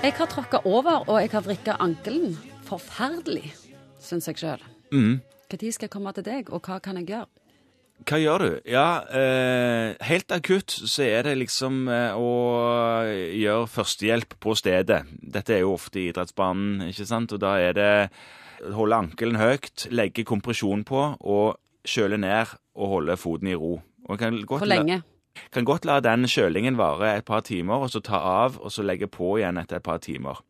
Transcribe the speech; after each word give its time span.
Jeg 0.00 0.14
har 0.16 0.30
tråkka 0.32 0.62
over, 0.64 1.02
og 1.12 1.18
jeg 1.20 1.28
har 1.28 1.42
vrikka 1.44 1.74
ankelen. 1.84 2.30
Forferdelig, 2.64 3.50
syns 4.00 4.30
jeg 4.30 4.38
sjøl. 4.40 4.62
Mm. 4.96 5.18
Når 5.20 5.74
skal 5.76 5.86
jeg 5.90 5.92
komme 5.92 6.12
til 6.16 6.24
deg, 6.24 6.48
og 6.48 6.64
hva 6.64 6.78
kan 6.80 6.96
jeg 6.96 7.10
gjøre? 7.10 7.28
Hva 8.08 8.20
gjør 8.22 8.44
du? 8.46 8.54
Ja, 8.64 9.02
eh, 9.12 9.98
helt 10.08 10.32
akutt 10.32 10.72
så 10.72 11.04
er 11.04 11.28
det 11.28 11.36
liksom 11.42 11.82
eh, 11.92 12.16
å 12.16 12.30
gjøre 13.36 13.68
førstehjelp 13.68 14.38
på 14.40 14.56
stedet. 14.56 15.02
Dette 15.20 15.58
er 15.58 15.66
jo 15.66 15.74
ofte 15.76 16.00
i 16.00 16.08
idrettsbanen, 16.08 16.86
ikke 16.88 17.08
sant? 17.10 17.36
Og 17.36 17.44
da 17.44 17.58
er 17.60 17.76
det 17.76 17.92
holde 18.72 19.02
ankelen 19.04 19.36
høyt, 19.36 19.84
legge 19.92 20.24
kompresjon 20.24 20.80
på 20.88 21.10
og 21.20 21.60
kjøle 21.84 22.16
ned 22.24 22.56
og 22.80 22.94
holde 22.96 23.20
foten 23.20 23.52
i 23.52 23.58
ro. 23.58 23.76
Og 24.08 24.16
kan 24.16 24.40
godt 24.48 24.64
Hvor 24.64 24.72
lenge? 24.72 25.02
Kan 25.54 25.66
godt 25.68 25.88
la 25.88 25.98
den 26.04 26.28
kjølingen 26.30 26.78
vare 26.78 27.16
et 27.16 27.26
par 27.28 27.42
timer, 27.46 27.82
og 27.84 27.90
så 27.92 28.02
ta 28.04 28.20
av 28.20 28.60
og 28.60 28.72
så 28.72 28.84
legge 28.86 29.08
på 29.10 29.38
igjen 29.40 29.60
etter 29.60 29.80
et 29.80 29.86
par 29.86 30.00
timer. 30.04 30.42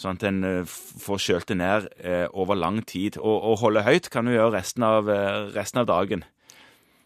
Sånn 0.00 0.18
at 0.18 0.24
en 0.26 0.44
eh, 0.48 0.76
får 1.04 1.20
kjølt 1.26 1.50
det 1.50 1.58
ned 1.60 1.88
eh, 2.00 2.26
over 2.32 2.58
lang 2.58 2.80
tid. 2.88 3.18
Og, 3.20 3.36
og 3.36 3.60
holde 3.62 3.84
høyt 3.86 4.10
kan 4.12 4.26
du 4.26 4.34
gjøre 4.34 4.56
resten 4.56 4.86
av, 4.86 5.10
eh, 5.12 5.50
resten 5.54 5.82
av 5.82 5.90
dagen. 5.90 6.24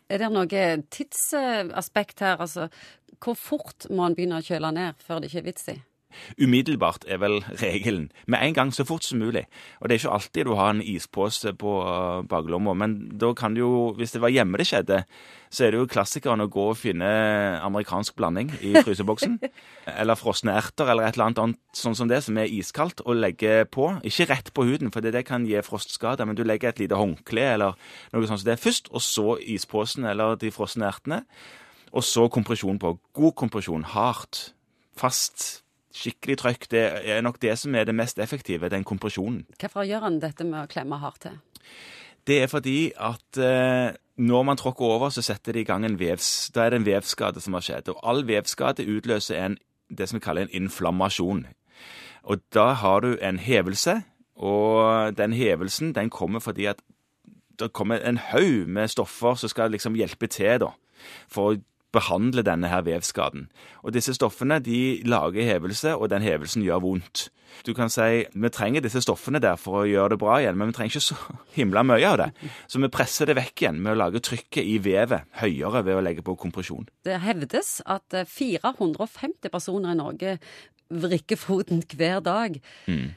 Er 0.09 0.23
det 0.23 0.31
noe 0.33 0.63
tidsaspekt 0.89 2.23
her? 2.25 2.39
Altså, 2.41 2.69
hvor 3.21 3.37
fort 3.37 3.89
må 3.93 4.07
en 4.07 4.17
begynne 4.17 4.41
å 4.41 4.47
kjøle 4.47 4.73
ned 4.73 5.03
før 5.05 5.21
det 5.21 5.29
ikke 5.31 5.43
er 5.43 5.49
vits 5.51 5.69
i? 5.75 5.77
Umiddelbart 6.41 7.05
er 7.09 7.21
vel 7.23 7.41
regelen. 7.63 8.11
Med 8.27 8.43
en 8.43 8.55
gang 8.55 8.75
så 8.75 8.85
fort 8.89 9.05
som 9.05 9.19
mulig. 9.19 9.47
Og 9.81 9.89
det 9.89 9.97
er 9.97 10.03
ikke 10.03 10.15
alltid 10.17 10.49
du 10.49 10.55
har 10.59 10.71
en 10.75 10.83
ispose 10.83 11.53
på 11.59 11.75
uh, 11.83 12.23
baklomma, 12.29 12.75
men 12.79 12.99
da 13.19 13.33
kan 13.37 13.55
du 13.55 13.63
jo, 13.63 13.75
hvis 13.99 14.15
det 14.15 14.23
var 14.23 14.35
hjemme 14.35 14.61
det 14.61 14.69
skjedde, 14.69 15.03
så 15.51 15.65
er 15.65 15.73
det 15.73 15.81
jo 15.81 15.89
klassikeren 15.89 16.45
å 16.45 16.49
gå 16.53 16.65
og 16.73 16.77
finne 16.77 17.09
amerikansk 17.65 18.17
blanding 18.19 18.51
i 18.61 18.75
fryseboksen. 18.77 19.39
eller 20.01 20.19
frosne 20.21 20.57
erter 20.59 20.91
eller 20.93 21.09
et 21.09 21.17
eller 21.17 21.31
annet 21.31 21.77
sånn 21.77 21.97
som 21.97 22.11
det, 22.11 22.21
som 22.27 22.37
er 22.41 22.53
iskaldt, 22.53 23.01
og 23.07 23.17
legge 23.17 23.63
på. 23.73 23.91
Ikke 24.09 24.29
rett 24.29 24.53
på 24.55 24.67
huden, 24.69 24.93
for 24.93 25.05
det, 25.05 25.15
det 25.17 25.25
kan 25.29 25.47
gi 25.49 25.57
frostskader, 25.65 26.29
men 26.29 26.37
du 26.37 26.45
legger 26.45 26.73
et 26.73 26.83
lite 26.83 26.99
håndkle 26.99 27.47
eller 27.55 27.79
noe 28.13 28.29
sånt 28.29 28.43
som 28.43 28.51
det 28.51 28.61
først, 28.61 28.93
og 28.93 29.05
så 29.05 29.39
isposen 29.41 30.09
eller 30.09 30.37
de 30.41 30.53
frosne 30.55 30.89
ertene. 30.89 31.23
Og 31.97 32.05
så 32.05 32.27
kompresjon 32.29 32.81
på. 32.81 32.99
God 33.17 33.35
kompresjon. 33.39 33.87
Hardt. 33.95 34.51
Fast 34.99 35.63
skikkelig 35.99 36.39
trøkk, 36.43 36.67
det 36.73 36.83
er 37.03 37.23
nok 37.27 37.41
det 37.43 37.57
som 37.59 37.75
er 37.75 37.89
det 37.89 37.97
mest 37.99 38.21
effektive, 38.23 38.71
den 38.73 38.87
kompresjonen. 38.87 39.45
Hvorfor 39.59 39.87
gjør 39.89 40.07
han 40.07 40.21
dette 40.23 40.47
med 40.47 40.65
å 40.65 40.71
klemme 40.71 41.01
hardt 41.03 41.25
til? 41.27 41.39
Det 42.29 42.43
er 42.45 42.51
fordi 42.51 42.91
at 42.95 43.41
eh, 43.41 43.97
når 44.21 44.43
man 44.45 44.59
tråkker 44.61 44.85
over, 44.85 45.13
så 45.15 45.23
setter 45.25 45.57
det 45.57 45.65
i 45.65 45.69
gang 45.69 45.87
en 45.87 45.99
vevs... 46.01 46.51
Da 46.55 46.65
er 46.65 46.75
det 46.75 46.83
en 46.83 46.89
vevskade 46.89 47.41
som 47.41 47.57
har 47.57 47.65
skjedd. 47.65 47.89
Og 47.93 48.03
all 48.03 48.25
vevskade 48.29 48.85
utløser 48.85 49.39
en, 49.41 49.57
det 49.89 50.09
som 50.11 50.19
vi 50.19 50.25
kaller 50.25 50.47
en 50.47 50.57
inflammasjon. 50.65 51.47
Og 52.29 52.43
da 52.55 52.73
har 52.83 53.01
du 53.07 53.15
en 53.25 53.39
hevelse, 53.41 54.03
og 54.37 55.17
den 55.19 55.33
hevelsen 55.33 55.95
den 55.97 56.11
kommer 56.11 56.43
fordi 56.45 56.69
at 56.71 56.83
det 57.59 57.73
kommer 57.73 57.99
en 58.05 58.21
haug 58.31 58.69
med 58.69 58.91
stoffer 58.93 59.35
som 59.35 59.51
skal 59.51 59.73
liksom 59.75 59.97
hjelpe 59.99 60.29
til 60.31 60.61
da, 60.63 60.69
for 61.31 61.55
å 61.55 61.59
behandle 61.95 62.45
denne 62.45 62.69
her 62.69 62.85
vevskaden. 62.87 63.49
Og 63.83 63.95
disse 63.97 64.15
stoffene 64.17 64.61
de 64.65 65.01
lager 65.09 65.47
hevelse, 65.49 65.95
og 65.97 66.11
den 66.13 66.25
hevelsen 66.25 66.65
gjør 66.67 66.83
vondt. 66.85 67.29
Du 67.67 67.73
kan 67.75 67.91
si 67.91 68.27
vi 68.29 68.51
trenger 68.53 68.85
disse 68.85 69.01
stoffene 69.03 69.41
der 69.43 69.57
for 69.61 69.81
å 69.81 69.87
gjøre 69.89 70.15
det 70.15 70.21
bra 70.21 70.39
igjen, 70.43 70.59
men 70.61 70.71
vi 70.71 70.77
trenger 70.77 70.95
ikke 70.95 71.07
så 71.09 71.39
himla 71.59 71.85
mye 71.87 72.11
av 72.11 72.19
det. 72.23 72.29
Så 72.71 72.83
vi 72.83 72.91
presser 72.93 73.31
det 73.31 73.39
vekk 73.39 73.65
igjen 73.65 73.81
med 73.85 73.95
å 73.95 74.01
lage 74.03 74.23
trykket 74.25 74.65
i 74.65 74.77
vevet 74.85 75.29
høyere 75.41 75.85
ved 75.87 75.99
å 75.99 76.05
legge 76.05 76.25
på 76.27 76.37
kompresjon. 76.41 76.89
Det 77.09 77.21
hevdes 77.25 77.79
at 77.89 78.21
450 78.29 79.49
personer 79.53 79.97
i 79.97 79.99
Norge 79.99 80.37
vrikker 80.89 81.41
foten 81.41 81.83
hver 81.97 82.21
dag. 82.25 82.61
Mm. 82.89 83.09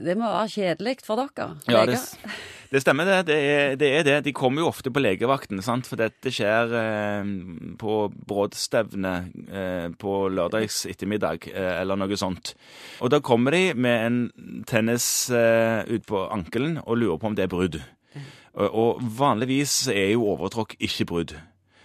Det 0.00 0.16
må 0.16 0.30
være 0.30 0.54
kjedelig 0.54 0.96
for 1.04 1.20
dere? 1.20 1.50
Ja, 1.68 1.84
leger? 1.84 2.00
det 2.00 2.49
stemmer 2.78 3.08
det. 3.08 3.16
Det 3.26 3.36
er, 3.36 3.72
det 3.74 3.88
er, 3.90 4.04
det 4.06 4.16
De 4.28 4.32
kommer 4.36 4.62
jo 4.62 4.68
ofte 4.70 4.92
på 4.94 5.02
legevakten, 5.02 5.58
sant? 5.66 5.88
for 5.90 5.98
dette 5.98 6.30
skjer 6.30 6.74
eh, 6.78 7.32
på 7.80 7.96
brådstevne 8.30 9.14
eh, 9.50 9.88
på 9.98 10.14
lørdags 10.30 10.84
ettermiddag 10.86 11.48
eh, 11.50 11.72
eller 11.80 11.98
noe 11.98 12.18
sånt. 12.20 12.54
Og 13.02 13.10
da 13.10 13.18
kommer 13.18 13.56
de 13.56 13.64
med 13.74 14.06
en 14.06 14.64
tennis 14.70 15.08
eh, 15.34 15.82
ut 15.90 16.06
på 16.06 16.22
ankelen 16.30 16.78
og 16.84 17.00
lurer 17.02 17.18
på 17.18 17.32
om 17.32 17.38
det 17.38 17.48
er 17.48 17.54
brudd. 17.56 17.80
Og, 18.54 18.66
og 18.70 19.02
vanligvis 19.18 19.88
er 19.90 20.12
jo 20.14 20.28
overtråkk 20.30 20.76
ikke 20.78 21.08
brudd. 21.10 21.34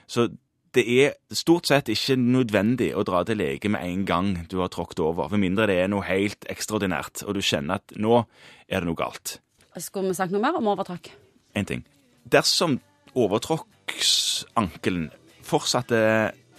Så 0.06 0.29
det 0.75 0.84
er 0.91 1.16
stort 1.34 1.69
sett 1.69 1.90
ikke 1.90 2.17
nødvendig 2.19 2.91
å 2.94 3.06
dra 3.07 3.23
til 3.25 3.40
lege 3.40 3.72
med 3.72 3.85
en 3.85 4.03
gang 4.06 4.31
du 4.52 4.59
har 4.59 4.69
tråkket 4.73 5.02
over, 5.02 5.31
med 5.31 5.46
mindre 5.47 5.69
det 5.72 5.79
er 5.81 5.90
noe 5.91 6.06
helt 6.06 6.46
ekstraordinært, 6.52 7.23
og 7.25 7.38
du 7.38 7.41
kjenner 7.41 7.79
at 7.79 7.96
nå 7.96 8.22
er 8.67 8.84
det 8.84 8.90
noe 8.90 9.00
galt. 9.00 9.38
Skulle 9.78 10.08
vi 10.08 10.16
sagt 10.16 10.31
noe 10.31 10.41
mer 10.44 10.56
om 10.56 10.68
overtråkk? 10.72 11.09
En 11.56 11.68
ting. 11.68 11.84
Dersom 12.31 12.80
overtråkksankelen 13.16 15.09
fortsatte 15.46 16.00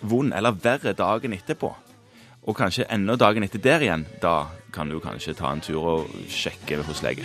vond 0.07 0.35
eller 0.37 0.57
verre 0.63 0.93
dagen 0.97 1.33
etterpå, 1.37 1.73
og 2.47 2.57
kanskje 2.57 2.87
enda 2.93 3.17
dagen 3.19 3.43
etter 3.47 3.63
der 3.63 3.83
igjen, 3.83 4.07
da 4.23 4.47
kan 4.73 4.91
du 4.93 5.01
kanskje 5.01 5.35
ta 5.35 5.51
en 5.51 5.65
tur 5.65 5.83
og 5.97 6.13
sjekke 6.31 6.83
hos 6.87 7.03
lege. 7.03 7.25